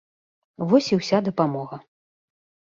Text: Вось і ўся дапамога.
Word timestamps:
Вось 0.71 0.89
і 0.95 0.99
ўся 1.01 1.17
дапамога. 1.29 1.75